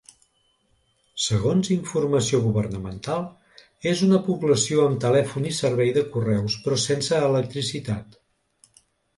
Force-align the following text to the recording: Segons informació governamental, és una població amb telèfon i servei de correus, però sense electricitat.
Segons 1.25 1.69
informació 1.75 2.39
governamental, 2.45 3.21
és 3.93 4.03
una 4.07 4.21
població 4.31 4.87
amb 4.87 4.99
telèfon 5.07 5.47
i 5.51 5.55
servei 5.61 5.95
de 5.99 6.05
correus, 6.17 6.59
però 6.65 6.83
sense 6.89 7.25
electricitat. 7.31 8.21